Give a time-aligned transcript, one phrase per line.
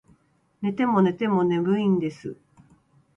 [0.63, 2.35] 寝ても寝ても眠いんです